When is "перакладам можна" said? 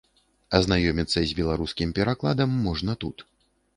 1.99-2.91